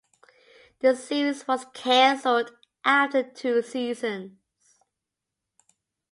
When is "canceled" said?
1.75-2.57